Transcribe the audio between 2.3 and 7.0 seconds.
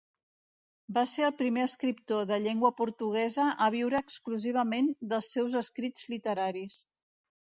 de llengua portuguesa a viure exclusivament dels seus escrits literaris.